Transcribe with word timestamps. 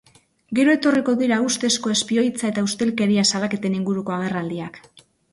Gero 0.59 0.71
etorriko 0.75 1.13
dira 1.17 1.35
ustezko 1.49 1.91
espioitza 1.95 2.49
eta 2.49 2.63
ustelkeria 2.67 3.25
salaketen 3.33 3.75
inguruko 3.81 4.15
agerraldiak. 4.17 4.81